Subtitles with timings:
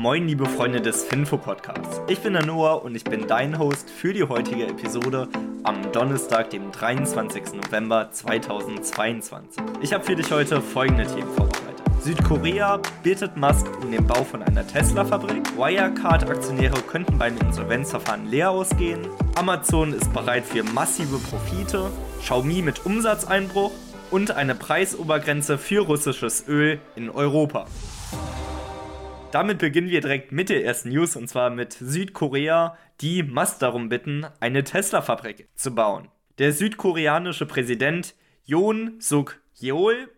[0.00, 2.00] Moin, liebe Freunde des Finfo Podcasts.
[2.06, 5.26] Ich bin der Noah und ich bin dein Host für die heutige Episode
[5.64, 7.54] am Donnerstag, dem 23.
[7.54, 9.60] November 2022.
[9.82, 11.82] Ich habe für dich heute folgende Themen vorbereitet.
[12.00, 15.58] Südkorea bittet Musk um den Bau von einer Tesla-Fabrik.
[15.58, 19.00] Wirecard-Aktionäre könnten beim Insolvenzverfahren leer ausgehen.
[19.34, 21.90] Amazon ist bereit für massive Profite.
[22.20, 23.72] Xiaomi mit Umsatzeinbruch.
[24.12, 27.66] Und eine Preisobergrenze für russisches Öl in Europa.
[29.30, 33.90] Damit beginnen wir direkt mit der ersten News und zwar mit Südkorea, die Musk darum
[33.90, 36.08] bitten, eine Tesla-Fabrik zu bauen.
[36.38, 38.14] Der südkoreanische Präsident
[38.44, 40.08] Yoon Suk Yeol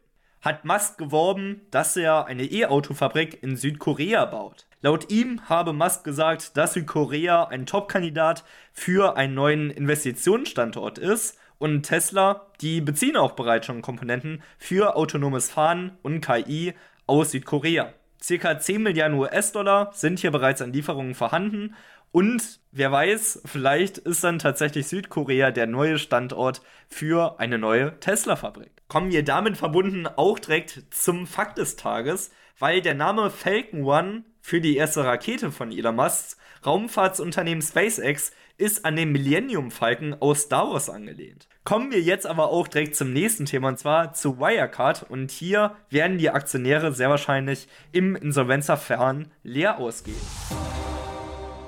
[0.43, 4.69] hat Musk geworben, dass er eine E-Auto-Fabrik in Südkorea baut.
[4.81, 11.83] Laut ihm habe Musk gesagt, dass Südkorea ein Top-Kandidat für einen neuen Investitionsstandort ist und
[11.83, 16.75] Tesla, die beziehen auch bereits schon Komponenten für autonomes Fahren und KI
[17.07, 17.93] aus Südkorea.
[18.23, 21.75] Circa 10 Milliarden US-Dollar sind hier bereits an Lieferungen vorhanden.
[22.13, 28.73] Und wer weiß, vielleicht ist dann tatsächlich Südkorea der neue Standort für eine neue Tesla-Fabrik.
[28.89, 34.25] Kommen wir damit verbunden auch direkt zum Fakt des Tages, weil der Name Falcon One
[34.41, 40.43] für die erste Rakete von Elon Musks Raumfahrtsunternehmen SpaceX ist an den Millennium Falcon aus
[40.43, 41.49] Star Wars angelehnt.
[41.65, 45.77] Kommen wir jetzt aber auch direkt zum nächsten Thema und zwar zu Wirecard und hier
[45.89, 50.21] werden die Aktionäre sehr wahrscheinlich im Insolvenzverfahren leer ausgehen.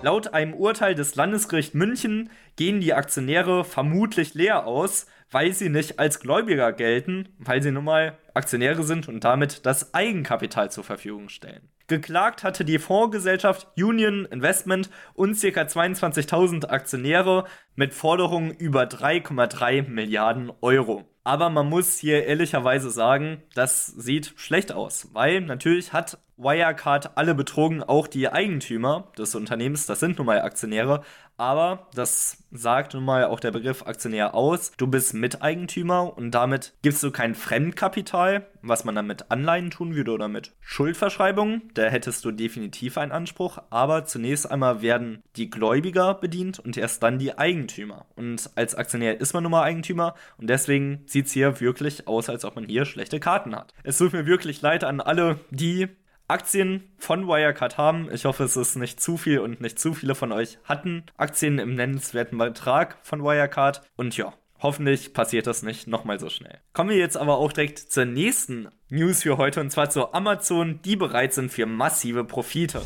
[0.02, 5.98] Laut einem Urteil des Landesgerichts München gehen die Aktionäre vermutlich leer aus, weil sie nicht
[5.98, 11.28] als Gläubiger gelten, weil sie nun mal Aktionäre sind und damit das Eigenkapital zur Verfügung
[11.28, 11.68] stellen.
[11.88, 15.62] Geklagt hatte die Fondsgesellschaft Union Investment und ca.
[15.62, 17.44] 22.000 Aktionäre
[17.74, 21.04] mit Forderungen über 3,3 Milliarden Euro.
[21.24, 27.34] Aber man muss hier ehrlicherweise sagen, das sieht schlecht aus, weil natürlich hat Wirecard alle
[27.34, 31.02] betrogen, auch die Eigentümer des Unternehmens, das sind nun mal Aktionäre,
[31.36, 34.72] aber das sagt nun mal auch der Begriff Aktionär aus.
[34.76, 39.94] Du bist Miteigentümer und damit gibst du kein Fremdkapital, was man dann mit Anleihen tun
[39.94, 41.70] würde oder mit Schuldverschreibungen.
[41.74, 47.02] Da hättest du definitiv einen Anspruch, aber zunächst einmal werden die Gläubiger bedient und erst
[47.02, 48.06] dann die Eigentümer.
[48.14, 52.28] Und als Aktionär ist man nun mal Eigentümer und deswegen sieht es hier wirklich aus,
[52.28, 53.74] als ob man hier schlechte Karten hat.
[53.82, 55.88] Es tut mir wirklich leid an alle, die
[56.32, 58.08] Aktien von Wirecard haben.
[58.10, 61.58] Ich hoffe, es ist nicht zu viel und nicht zu viele von euch hatten Aktien
[61.58, 63.82] im nennenswerten Betrag von Wirecard.
[63.96, 64.32] Und ja,
[64.62, 66.58] hoffentlich passiert das nicht nochmal so schnell.
[66.72, 70.80] Kommen wir jetzt aber auch direkt zur nächsten News für heute und zwar zu Amazon,
[70.86, 72.80] die bereit sind für massive Profite.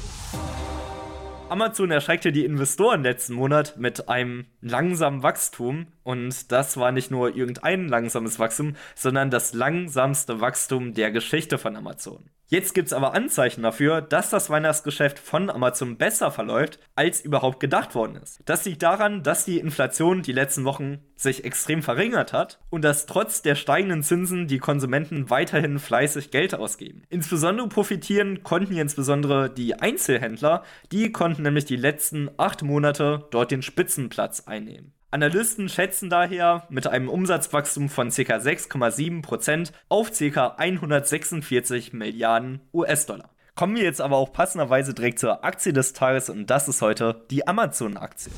[1.48, 7.36] Amazon erschreckte die Investoren letzten Monat mit einem langsamen Wachstum und das war nicht nur
[7.36, 12.28] irgendein langsames Wachstum, sondern das langsamste Wachstum der Geschichte von Amazon.
[12.48, 17.58] Jetzt gibt es aber Anzeichen dafür, dass das Weihnachtsgeschäft von Amazon besser verläuft, als überhaupt
[17.58, 18.40] gedacht worden ist.
[18.44, 23.06] Das liegt daran, dass die Inflation die letzten Wochen sich extrem verringert hat und dass
[23.06, 27.02] trotz der steigenden Zinsen die Konsumenten weiterhin fleißig Geld ausgeben.
[27.08, 30.62] Insbesondere profitieren konnten insbesondere die Einzelhändler,
[30.92, 34.92] die konnten nämlich die letzten acht Monate dort den Spitzenplatz einnehmen.
[35.12, 38.36] Analysten schätzen daher mit einem Umsatzwachstum von ca.
[38.36, 40.54] 6,7% auf ca.
[40.56, 43.30] 146 Milliarden US-Dollar.
[43.54, 47.24] Kommen wir jetzt aber auch passenderweise direkt zur Aktie des Tages und das ist heute
[47.30, 48.32] die Amazon-Aktie.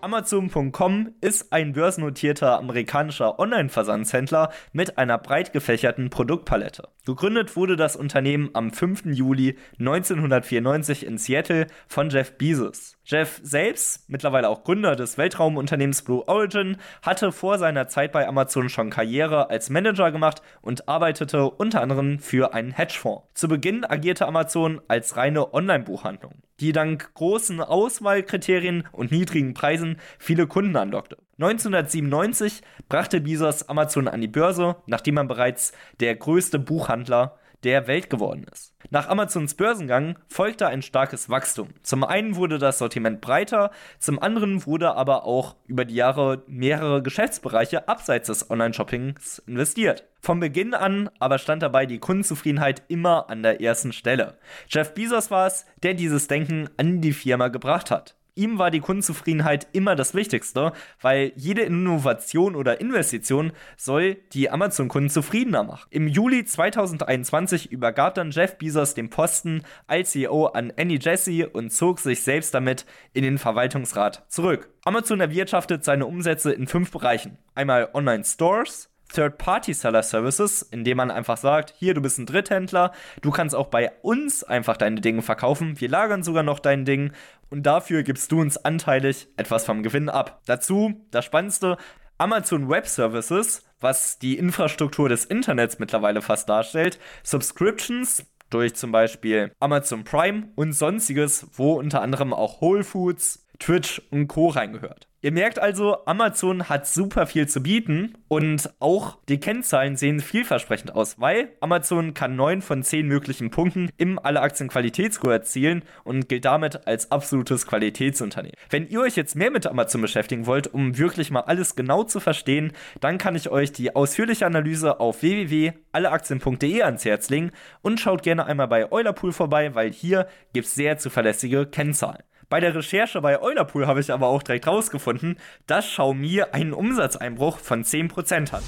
[0.00, 6.88] Amazon.com ist ein börsennotierter amerikanischer Online-Versandshändler mit einer breit gefächerten Produktpalette.
[7.06, 9.06] Gegründet wurde das Unternehmen am 5.
[9.06, 12.95] Juli 1994 in Seattle von Jeff Bezos.
[13.08, 18.68] Jeff selbst, mittlerweile auch Gründer des Weltraumunternehmens Blue Origin, hatte vor seiner Zeit bei Amazon
[18.68, 23.28] schon Karriere als Manager gemacht und arbeitete unter anderem für einen Hedgefonds.
[23.34, 30.48] Zu Beginn agierte Amazon als reine Online-Buchhandlung, die dank großen Auswahlkriterien und niedrigen Preisen viele
[30.48, 31.16] Kunden anlockte.
[31.38, 38.10] 1997 brachte Bezos Amazon an die Börse, nachdem er bereits der größte Buchhandler der Welt
[38.10, 38.74] geworden ist.
[38.90, 41.68] Nach Amazons Börsengang folgte ein starkes Wachstum.
[41.82, 47.02] Zum einen wurde das Sortiment breiter, zum anderen wurde aber auch über die Jahre mehrere
[47.02, 50.04] Geschäftsbereiche abseits des Online-Shoppings investiert.
[50.20, 54.38] Von Beginn an aber stand dabei die Kundenzufriedenheit immer an der ersten Stelle.
[54.68, 58.80] Jeff Bezos war es, der dieses Denken an die Firma gebracht hat ihm war die
[58.80, 65.86] Kundenzufriedenheit immer das Wichtigste, weil jede Innovation oder Investition soll die Amazon-Kunden zufriedener machen.
[65.90, 71.72] Im Juli 2021 übergab dann Jeff Bezos den Posten als CEO an Annie Jesse und
[71.72, 74.70] zog sich selbst damit in den Verwaltungsrat zurück.
[74.84, 77.38] Amazon erwirtschaftet seine Umsätze in fünf Bereichen.
[77.54, 82.92] Einmal Online-Stores, Third-Party-Seller-Services, indem man einfach sagt, hier, du bist ein Dritthändler,
[83.22, 87.12] du kannst auch bei uns einfach deine Dinge verkaufen, wir lagern sogar noch dein Ding
[87.50, 90.42] und dafür gibst du uns anteilig etwas vom Gewinn ab.
[90.46, 91.76] Dazu, das Spannendste,
[92.18, 99.52] Amazon Web Services, was die Infrastruktur des Internets mittlerweile fast darstellt, Subscriptions, durch zum Beispiel
[99.58, 104.48] Amazon Prime und sonstiges, wo unter anderem auch Whole Foods, Twitch und Co.
[104.48, 105.08] reingehört.
[105.26, 110.94] Ihr merkt also, Amazon hat super viel zu bieten und auch die Kennzahlen sehen vielversprechend
[110.94, 116.44] aus, weil Amazon kann 9 von 10 möglichen Punkten im Alle Aktien erzielen und gilt
[116.44, 118.56] damit als absolutes Qualitätsunternehmen.
[118.70, 122.20] Wenn ihr euch jetzt mehr mit Amazon beschäftigen wollt, um wirklich mal alles genau zu
[122.20, 122.70] verstehen,
[123.00, 127.50] dann kann ich euch die ausführliche Analyse auf www.alleaktien.de ans Herz legen
[127.82, 132.22] und schaut gerne einmal bei Eulerpool vorbei, weil hier gibt es sehr zuverlässige Kennzahlen.
[132.48, 137.58] Bei der Recherche bei Eulerpool habe ich aber auch direkt rausgefunden, dass Xiaomi einen Umsatzeinbruch
[137.58, 138.62] von 10% hat.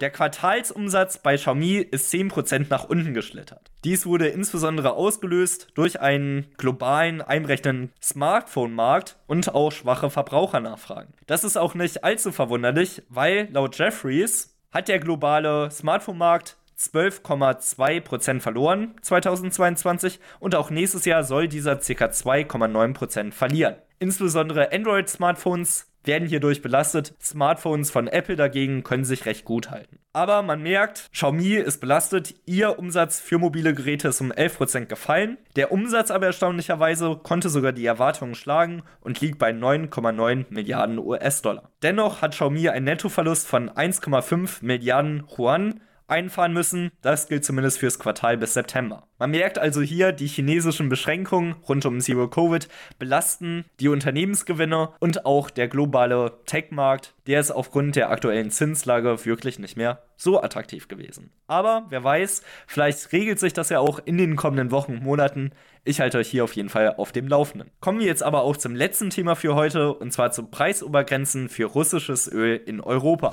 [0.00, 3.70] Der Quartalsumsatz bei Xiaomi ist 10% nach unten geschlittert.
[3.84, 11.14] Dies wurde insbesondere ausgelöst durch einen globalen einbrechenden Smartphone-Markt und auch schwache Verbrauchernachfragen.
[11.26, 18.94] Das ist auch nicht allzu verwunderlich, weil laut Jeffries hat der globale Smartphone-Markt 12,2% verloren
[19.02, 22.06] 2022 und auch nächstes Jahr soll dieser ca.
[22.06, 23.76] 2,9% verlieren.
[23.98, 27.14] Insbesondere Android-Smartphones werden hierdurch belastet.
[27.20, 29.98] Smartphones von Apple dagegen können sich recht gut halten.
[30.12, 32.34] Aber man merkt, Xiaomi ist belastet.
[32.46, 35.36] Ihr Umsatz für mobile Geräte ist um 11% gefallen.
[35.56, 41.70] Der Umsatz aber erstaunlicherweise konnte sogar die Erwartungen schlagen und liegt bei 9,9 Milliarden US-Dollar.
[41.82, 46.90] Dennoch hat Xiaomi einen Nettoverlust von 1,5 Milliarden Yuan einfahren müssen.
[47.02, 49.04] Das gilt zumindest fürs Quartal bis September.
[49.18, 52.68] Man merkt also hier, die chinesischen Beschränkungen rund um Zero Covid
[52.98, 59.58] belasten die Unternehmensgewinne und auch der globale Tech-Markt, der ist aufgrund der aktuellen Zinslage wirklich
[59.58, 61.30] nicht mehr so attraktiv gewesen.
[61.46, 65.50] Aber wer weiß, vielleicht regelt sich das ja auch in den kommenden Wochen und Monaten.
[65.84, 67.70] Ich halte euch hier auf jeden Fall auf dem Laufenden.
[67.80, 71.64] Kommen wir jetzt aber auch zum letzten Thema für heute und zwar zu Preisobergrenzen für
[71.64, 73.32] russisches Öl in Europa.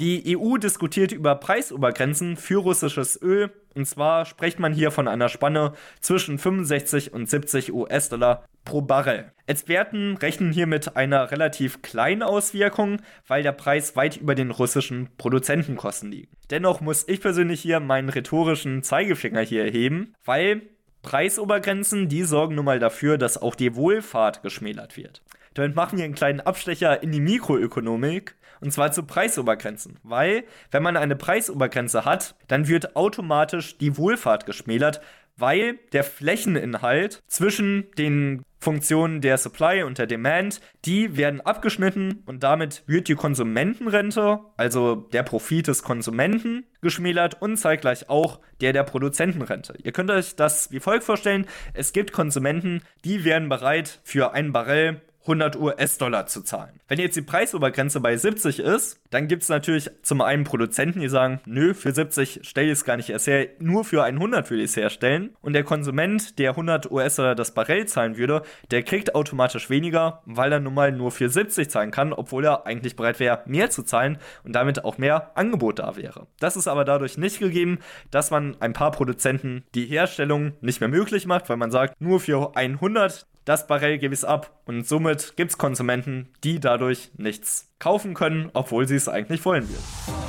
[0.00, 3.52] Die EU diskutiert über Preisobergrenzen für russisches Öl.
[3.76, 9.32] Und zwar spricht man hier von einer Spanne zwischen 65 und 70 US-Dollar pro Barrel.
[9.46, 15.10] Experten rechnen hier mit einer relativ kleinen Auswirkung, weil der Preis weit über den russischen
[15.16, 16.32] Produzentenkosten liegt.
[16.50, 20.62] Dennoch muss ich persönlich hier meinen rhetorischen Zeigefinger hier erheben, weil
[21.02, 25.22] Preisobergrenzen, die sorgen nun mal dafür, dass auch die Wohlfahrt geschmälert wird.
[25.54, 29.98] Damit machen wir einen kleinen Abstecher in die Mikroökonomik und zwar zu Preisobergrenzen.
[30.02, 35.00] Weil, wenn man eine Preisobergrenze hat, dann wird automatisch die Wohlfahrt geschmälert,
[35.36, 42.42] weil der Flächeninhalt zwischen den Funktionen der Supply und der Demand, die werden abgeschnitten und
[42.42, 48.84] damit wird die Konsumentenrente, also der Profit des Konsumenten, geschmälert und zeitgleich auch der der
[48.84, 49.74] Produzentenrente.
[49.82, 54.52] Ihr könnt euch das wie folgt vorstellen: Es gibt Konsumenten, die wären bereit, für ein
[54.52, 56.80] Barrel 100 US-Dollar zu zahlen.
[56.88, 61.08] Wenn jetzt die Preisobergrenze bei 70 ist, dann gibt es natürlich zum einen Produzenten, die
[61.08, 64.62] sagen, nö, für 70 stelle ich es gar nicht erst her, nur für 100 würde
[64.62, 65.34] ich es herstellen.
[65.40, 70.52] Und der Konsument, der 100 US-Dollar das Barrel zahlen würde, der kriegt automatisch weniger, weil
[70.52, 73.82] er nun mal nur für 70 zahlen kann, obwohl er eigentlich bereit wäre, mehr zu
[73.82, 76.26] zahlen und damit auch mehr Angebot da wäre.
[76.38, 77.78] Das ist aber dadurch nicht gegeben,
[78.10, 82.20] dass man ein paar Produzenten die Herstellung nicht mehr möglich macht, weil man sagt, nur
[82.20, 87.70] für 100 das Barrel gebe ich ab und somit gibt es Konsumenten, die dadurch nichts
[87.78, 90.24] kaufen können, obwohl sie es eigentlich wollen würden.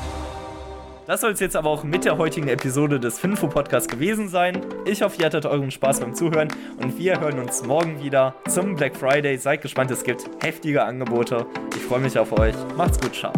[1.08, 4.66] Das soll es jetzt aber auch mit der heutigen Episode des Finfo Podcasts gewesen sein.
[4.86, 6.48] Ich hoffe, ihr hattet euren Spaß beim Zuhören
[6.82, 9.38] und wir hören uns morgen wieder zum Black Friday.
[9.38, 11.46] Seid gespannt, es gibt heftige Angebote.
[11.76, 12.56] Ich freue mich auf euch.
[12.76, 13.32] Macht's gut, ciao.